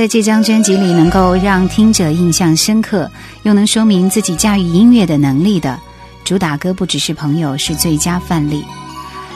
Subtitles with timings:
[0.00, 3.10] 在这张专辑里，能够让听者印象深刻，
[3.42, 5.78] 又能说明自己驾驭音乐的能力的
[6.24, 8.64] 主打歌，不只是朋友，是最佳范例。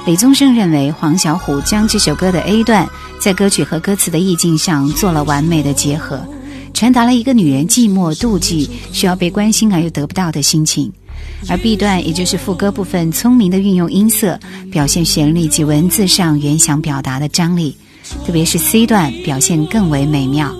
[0.06, 2.88] 李宗盛认为，黄小琥将这首歌的 A 段
[3.18, 6.18] 在歌曲和歌词的意境上做了完美的结合，
[6.72, 10.90] 传达了一个女人寂寞、妒忌、需要被关心而又得不到的心情；
[11.46, 14.40] 而 B 段，也就是副歌部分，聪明的运用音色，
[14.72, 17.76] 表现旋律及文字上原想表达的张力。
[18.26, 20.54] 特别是 C 段表现更为美妙。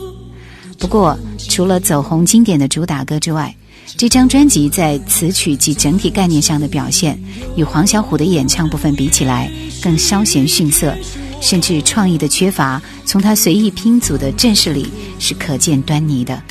[0.79, 1.19] 不过，
[1.49, 3.55] 除了走红经典的主打歌之外，
[3.97, 7.19] 这张专辑在词曲及整体概念上的表现，
[7.57, 9.51] 与黄小琥的演唱部分比起来，
[9.83, 10.95] 更稍显逊色，
[11.41, 14.89] 甚至创意的缺乏，从他随意拼组的阵势里
[15.19, 16.43] 是可见端倪的。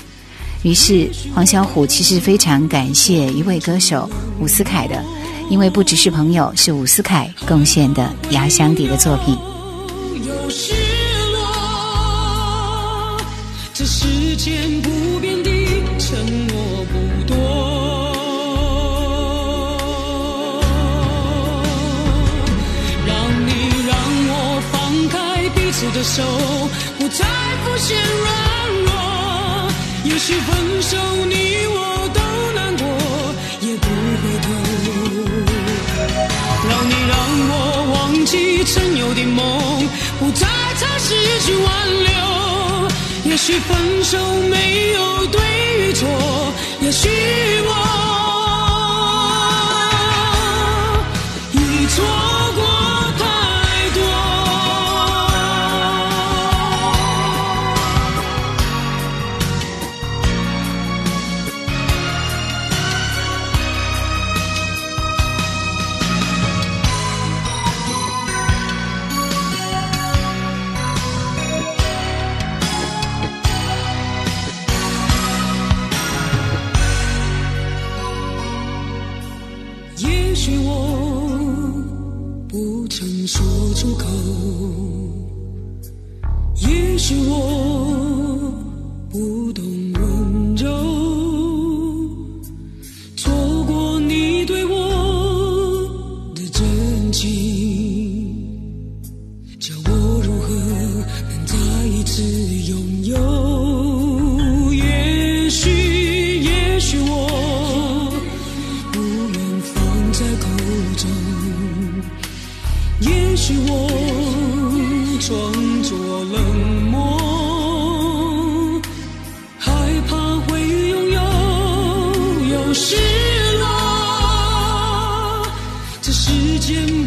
[0.61, 5.03] 于是，黄小琥其实非常感谢一位歌手伍思凯的，
[5.49, 9.37] 因为不只是朋友，是伍思凯贡献的压箱底的作品。
[13.83, 15.49] 这世间不变的
[15.99, 16.93] 承诺不
[17.27, 17.35] 多，
[23.05, 23.13] 让
[23.45, 23.51] 你
[23.85, 23.93] 让
[24.29, 24.31] 我
[24.71, 24.73] 放
[25.09, 26.23] 开彼此的手，
[26.97, 27.25] 不再
[27.65, 28.31] 浮现软
[28.85, 28.89] 弱。
[30.05, 31.35] 也许分手你
[31.67, 32.21] 我都
[32.55, 32.87] 难过，
[33.59, 33.85] 也不
[34.21, 34.47] 回头。
[36.69, 37.13] 让你让
[37.49, 37.53] 我
[37.95, 39.89] 忘记曾有的梦，
[40.21, 40.47] 不再
[40.79, 41.13] 尝试
[41.45, 41.67] 去挽
[42.05, 42.32] 留。
[43.45, 45.41] 也许分手没有对
[45.77, 46.52] 与错，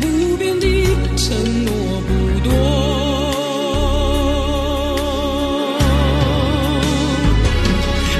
[0.00, 0.66] 不变的
[1.16, 1.24] 承
[1.64, 1.70] 诺
[2.06, 2.10] 不
[2.44, 2.50] 多，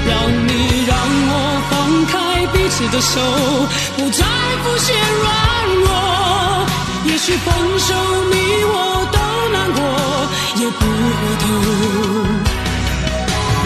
[0.06, 0.12] 让
[0.46, 0.50] 你
[0.86, 0.90] 让
[1.28, 1.30] 我
[1.70, 1.72] 放
[2.06, 2.14] 开
[2.52, 3.14] 彼此的手
[3.96, 4.24] 不再
[4.62, 4.86] 浮现
[5.22, 5.24] 软
[5.84, 5.86] 弱，
[7.04, 7.46] 也许分
[7.78, 7.94] 手
[8.30, 8.34] 你
[8.64, 8.74] 我
[9.12, 9.18] 都
[9.52, 9.78] 难过，
[10.60, 10.80] 也不
[11.18, 11.44] 回头。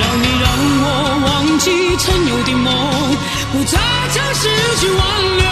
[0.00, 0.44] 让你让
[0.82, 0.86] 我
[1.26, 1.28] 忘
[1.58, 1.64] 记
[1.98, 2.68] 曾有的梦，
[3.52, 3.78] 不再
[4.14, 4.40] 尝试
[4.80, 4.98] 去挽
[5.38, 5.44] 留。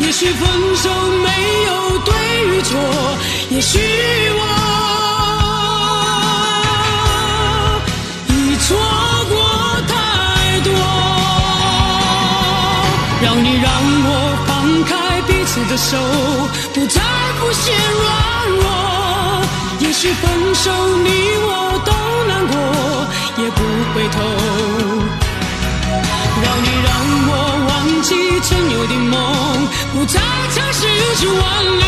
[0.00, 0.90] 也许分手
[1.22, 1.28] 没
[1.66, 2.10] 有对
[2.48, 2.70] 与错，
[3.50, 3.78] 也许
[4.38, 4.42] 我
[8.26, 8.66] 已错
[9.30, 9.32] 过
[9.86, 9.92] 太
[10.60, 10.68] 多。
[13.22, 13.70] 让你让
[14.06, 14.08] 我
[14.46, 14.50] 放
[14.84, 14.90] 开
[15.28, 15.60] 彼此。
[15.68, 15.96] 的手
[16.74, 17.00] 不再
[17.38, 17.62] 浮现
[18.00, 18.08] 软
[18.58, 18.64] 弱，
[19.80, 20.72] 也许分手
[21.04, 21.08] 你
[21.46, 21.48] 我
[21.84, 21.90] 都
[22.26, 22.54] 难过，
[23.36, 23.58] 也不
[23.92, 24.16] 回头。
[26.42, 26.88] 让你让
[27.28, 27.32] 我
[27.68, 27.70] 忘
[28.02, 28.08] 记
[28.40, 29.14] 曾有的梦，
[30.12, 30.20] 再
[30.54, 31.84] 尝试去挽留。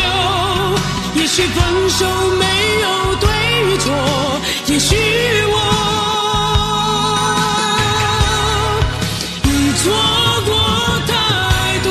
[1.15, 2.05] 也许分手
[2.37, 2.45] 没
[2.81, 3.27] 有对
[3.65, 3.85] 与错，
[4.67, 4.95] 也许
[5.47, 5.57] 我
[9.45, 9.47] 已
[9.77, 9.83] 错
[10.45, 10.51] 过
[11.07, 11.11] 太
[11.83, 11.87] 多。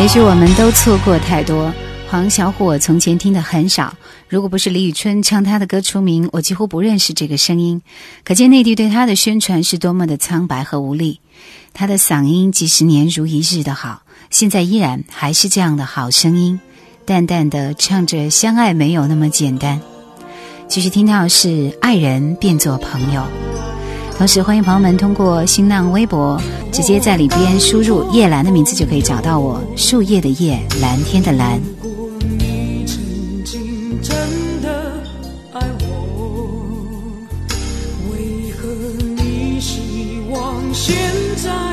[0.00, 1.72] 也许我们都错过太多。
[2.10, 3.94] 黄小琥，我从前听的很少。
[4.28, 7.82] 如果不是李宇春唱他的歌出名，我几乎不认识这个声音。
[8.24, 11.20] 可见内地对他的宣传是多么的苍白和无力。
[11.78, 16.58] 他的嗓音几十年如一日的好，现在依然还是这样的好声音，
[17.04, 19.80] 淡淡的唱着相爱没有那么简单。
[20.66, 23.22] 继续听到是爱人变作朋友。
[24.16, 26.42] 同时，欢迎朋友们通过新浪微博
[26.72, 29.62] 直接在里边输入“叶兰”的名字，就可以找到我。
[29.76, 31.60] 树叶的叶，蓝天的蓝。
[40.74, 40.96] 现
[41.42, 41.67] 在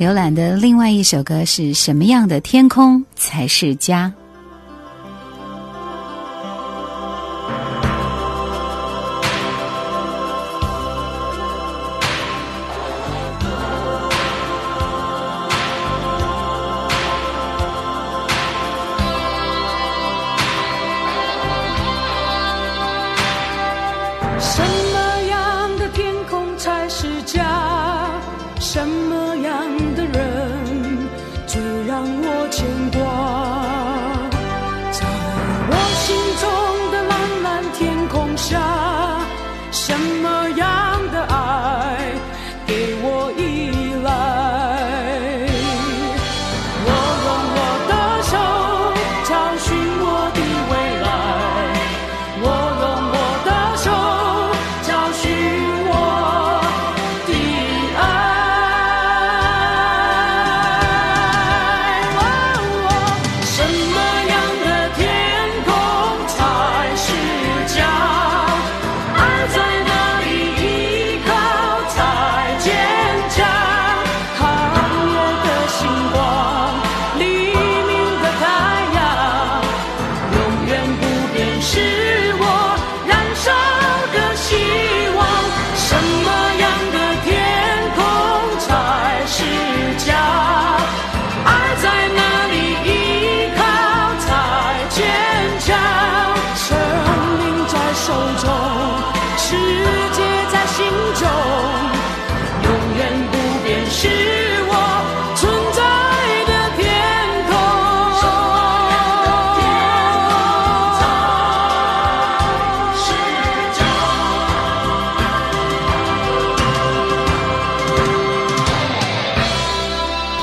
[0.00, 4.10] 浏览的另外一首歌是什么样的天空才是家？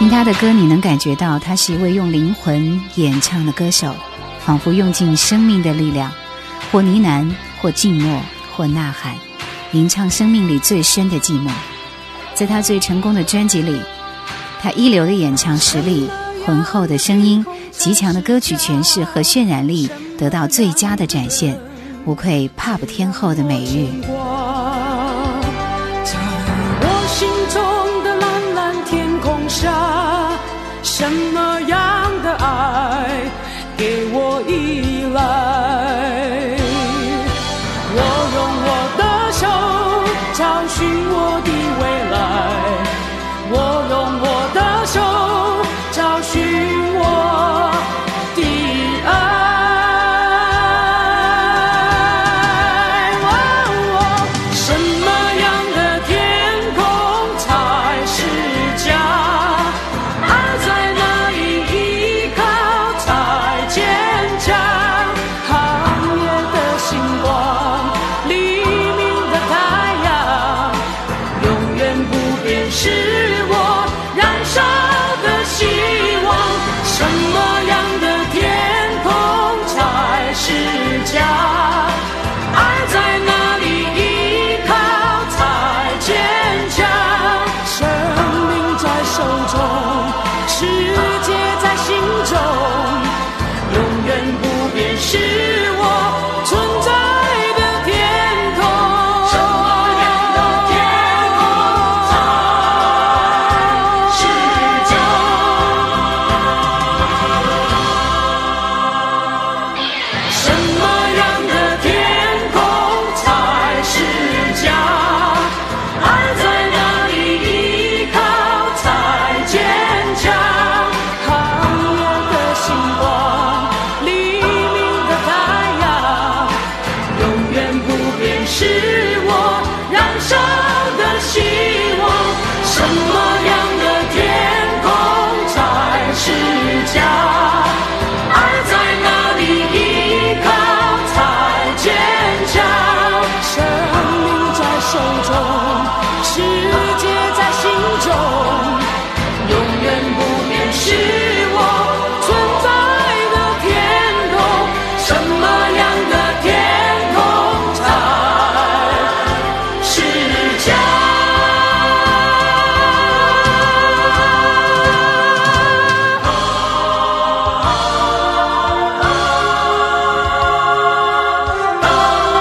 [0.08, 3.94] 听他的歌，你能感觉到他是一位用灵魂演唱的歌手，
[4.40, 6.10] 仿佛用尽生命的力量，
[6.72, 7.30] 或呢喃，
[7.62, 8.22] 或静默，
[8.56, 9.14] 或呐喊，
[9.74, 11.52] 吟唱生命里最深的寂寞。
[12.34, 13.82] 在他最成功的专辑里，
[14.62, 16.10] 他一流的演唱实力、
[16.46, 21.60] 浑厚的声音、极强的歌曲诠释和渲染力得到最佳的展现，
[22.06, 23.90] 无愧 Pop 天后的美誉。
[30.98, 31.47] 什么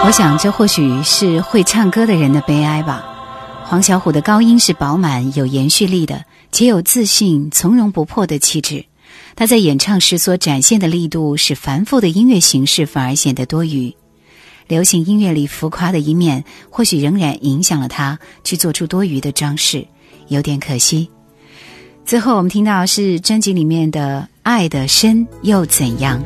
[0.06, 3.04] 我想，这或许是会唱歌的人的悲哀吧。
[3.64, 8.84] 黄小琥的高音是饱满、有延续力的，且有自信、从容不迫的气质。
[9.34, 13.92] 他在演唱时所展现的力度，使繁复的音乐形式反而显得多余。
[14.68, 19.84] 流行音乐里浮夸的一面，或许仍然影响了他去做出多余的装饰，
[20.28, 21.10] 有点可惜。
[22.04, 26.22] 最后我们听到是专辑里面的《爱的深又怎样》。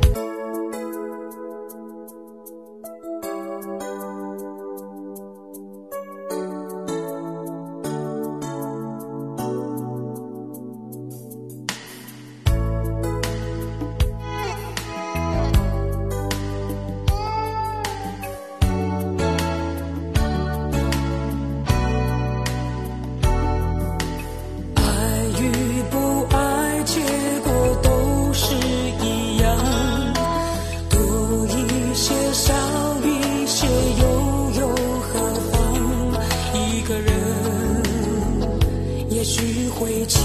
[40.11, 40.19] 凄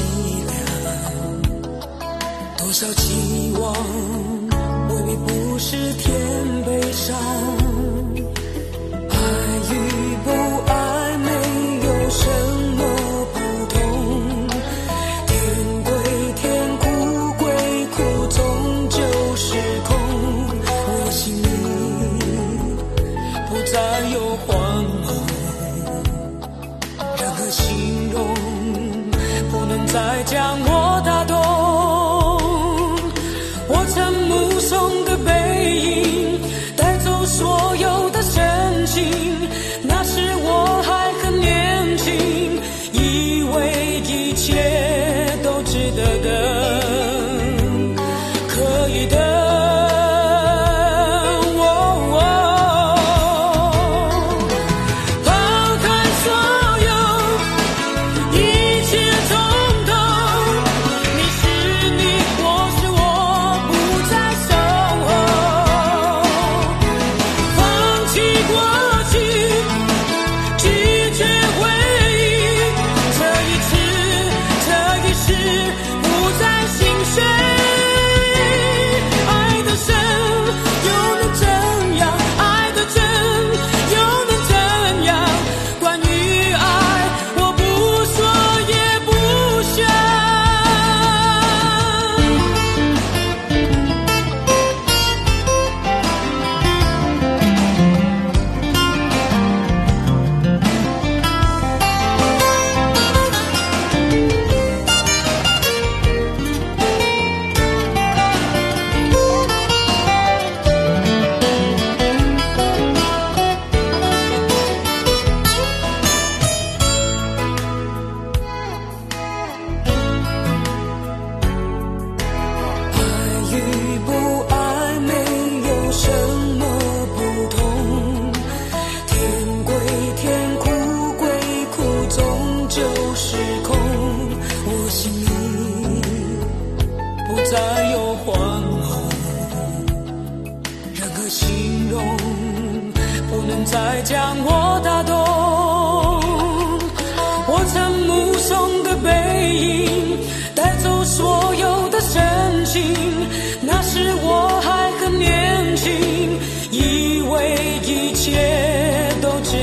[0.48, 0.56] 凉
[2.58, 3.74] 多少期望
[4.90, 7.65] 未必不是添悲伤。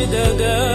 [0.03, 0.72] The da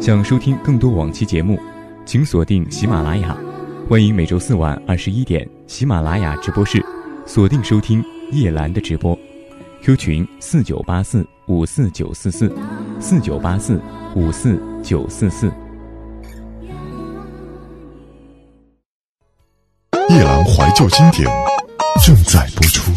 [0.00, 1.60] 想收听更多往期节目，
[2.06, 3.36] 请锁定喜马拉雅。
[3.86, 6.82] 欢迎每周四晚二十一点喜马拉雅直播室
[7.26, 9.16] 锁定收听叶兰的直播
[9.82, 12.50] ，Q 群四九八四五四九四四
[12.98, 13.78] 四九八四
[14.16, 15.52] 五四九四四。
[20.08, 21.28] 夜兰怀旧经典
[22.02, 22.90] 正在播出。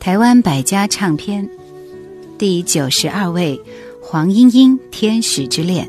[0.00, 1.46] 台湾百家唱片
[2.38, 3.60] 第九十二位，
[4.00, 5.84] 黄莺莺《天使之恋》。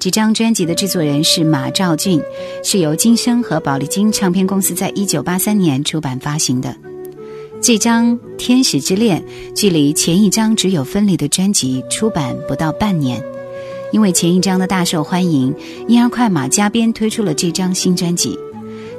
[0.00, 2.20] 这张专辑的制作人是马兆俊，
[2.64, 6.76] 是由金声和宝丽金唱片公司在一九八三年出版发行的。
[7.62, 13.22] 这张《天使之恋》距离前一张只有分离的专辑出版不到半年，
[13.92, 15.54] 因为前一张的大受欢迎，
[15.86, 18.36] 因而快马加鞭推出了这张新专辑。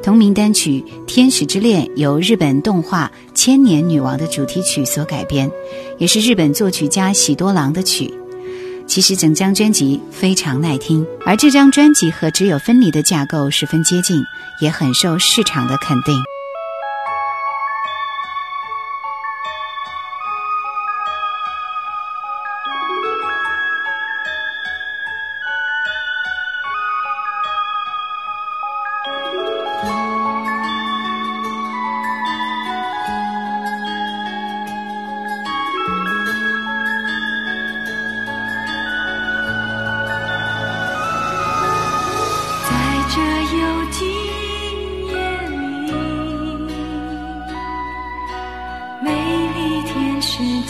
[0.06, 5.50] 同名单曲《天使之恋》由日本动画《千年女王》的主题曲所改编，
[5.98, 8.14] 也是日本作曲家喜多郎的曲。
[8.86, 14.24] 其实整张专辑非常耐听，而这张专辑和《只有分离》的架构十分接近，
[14.62, 16.14] 也很受市场的肯定。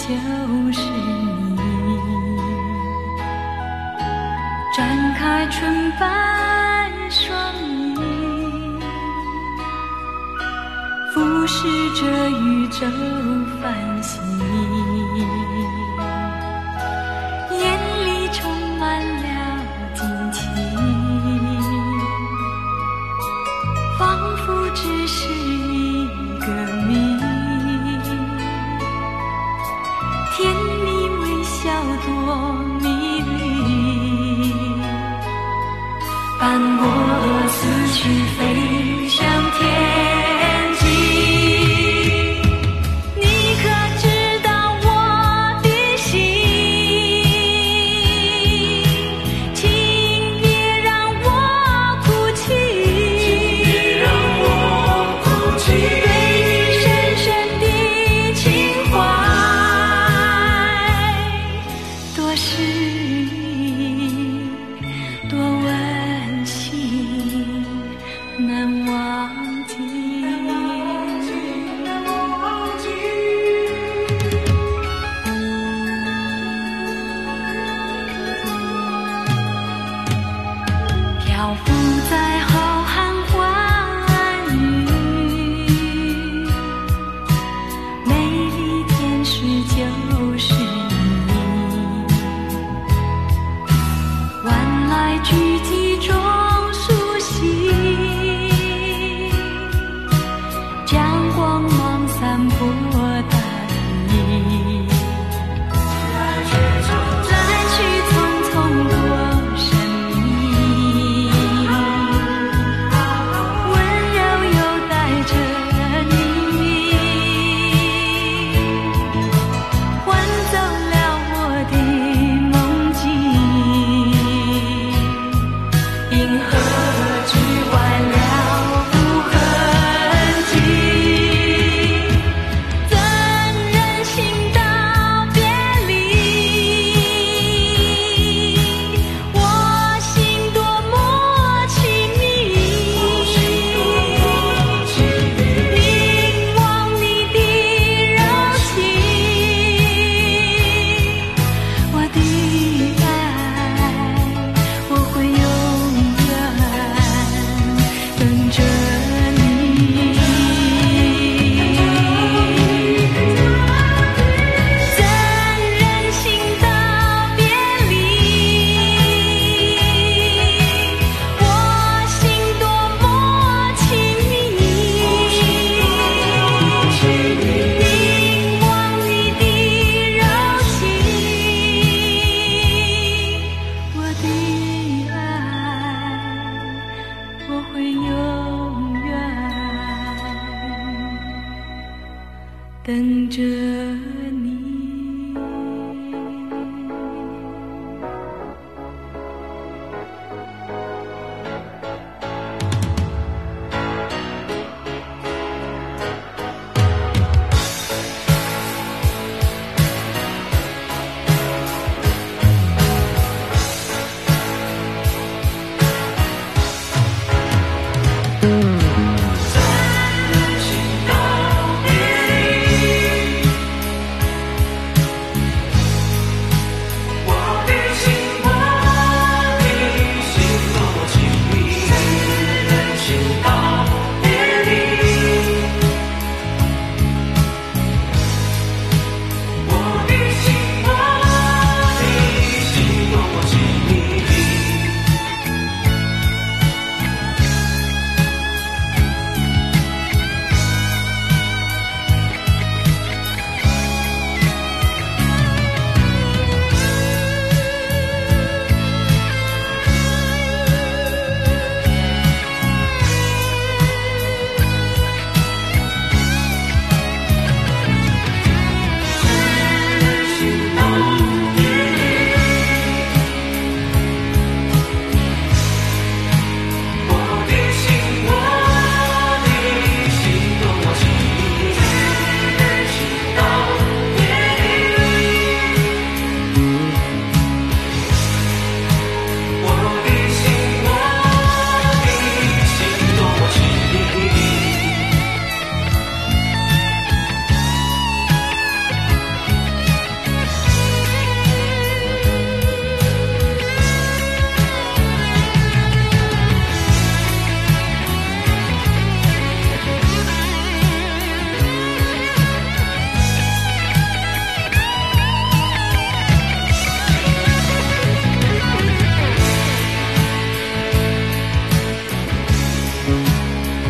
[0.08, 0.12] 就
[0.72, 1.58] 是你
[4.78, 7.36] 展开纯白双
[7.96, 8.80] 翼
[11.12, 12.86] 俯视着宇宙
[13.60, 14.85] 繁星。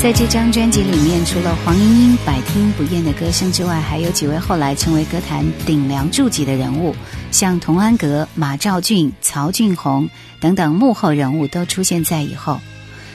[0.06, 6.96] 在这张专辑里面，除了黄莺莺百听不厌的歌声之外，还有几位后来成为歌坛顶梁柱级的人物，
[7.32, 10.08] 像童安格、马兆骏、曹俊宏
[10.40, 12.62] 等等幕后人物都出现在以后，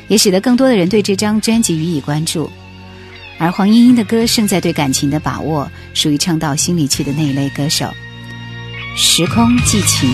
[0.09, 2.51] 也使得更多的人对这张专辑予以关注。
[3.39, 7.89] 而黄莺莺的歌胜在对感情的把握，属于唱到心里去的那一类歌手。
[8.97, 10.13] 时空寄情。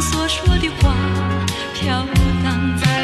[0.00, 0.94] 所说的话
[1.74, 2.04] 飘
[2.44, 2.97] 荡在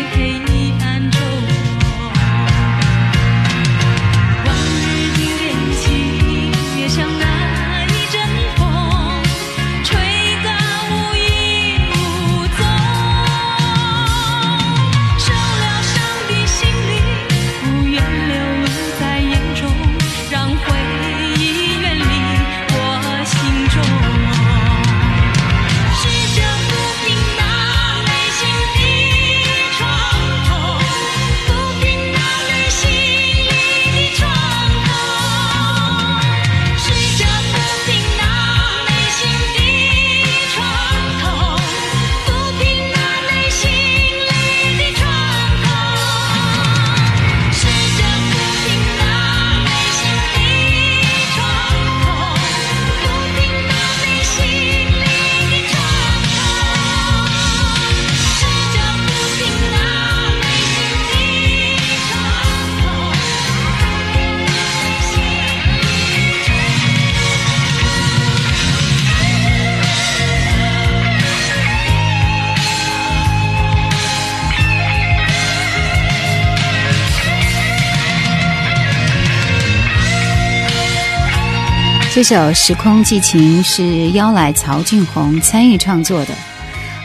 [82.15, 86.35] 这首《时空寄情》是邀来曹俊宏参与创作的。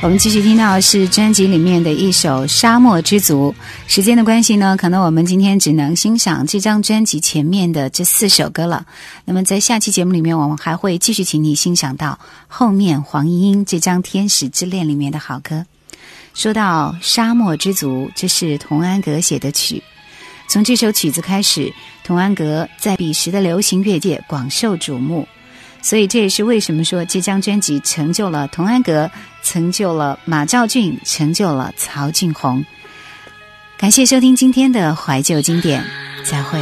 [0.03, 3.51] 我们继续听到是专辑里面的一首《沙漠之足》。
[3.91, 8.85] 时间的关系呢，可能我们今天只能欣赏这张专辑前面的这四首歌了。
[9.25, 15.65] 那么在下期节目里面，我们还会继续请你欣赏到后面黄莺莺这张《天使之恋》里面的好歌。
[16.35, 19.81] 说到《沙漠之足》，这是童安格写的曲。
[20.49, 21.71] 从这首曲子开始，
[22.03, 25.27] 童安格在彼时的流行乐界广受瞩目，
[25.79, 29.11] 所以这也是为什么说这张专辑成就了童安格，
[29.43, 32.65] 成就了马兆骏，成就了曹俊宏。
[33.77, 35.85] 感谢收听今天的怀旧经典，
[36.23, 36.59] 再会。